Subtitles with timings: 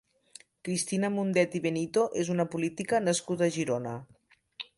[0.69, 3.95] Cristina Mundet i Benito és una política nascuda a Girona.